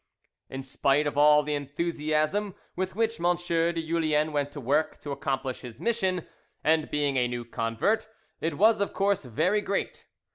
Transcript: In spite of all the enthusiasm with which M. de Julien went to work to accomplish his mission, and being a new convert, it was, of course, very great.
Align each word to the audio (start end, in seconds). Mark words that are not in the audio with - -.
In 0.49 0.63
spite 0.63 1.05
of 1.05 1.15
all 1.15 1.43
the 1.43 1.53
enthusiasm 1.53 2.55
with 2.75 2.95
which 2.95 3.19
M. 3.19 3.35
de 3.35 3.73
Julien 3.87 4.31
went 4.31 4.51
to 4.53 4.59
work 4.59 4.99
to 5.01 5.11
accomplish 5.11 5.61
his 5.61 5.79
mission, 5.79 6.25
and 6.63 6.89
being 6.89 7.17
a 7.17 7.27
new 7.27 7.45
convert, 7.45 8.09
it 8.39 8.57
was, 8.57 8.81
of 8.81 8.93
course, 8.95 9.25
very 9.25 9.61
great. 9.61 10.07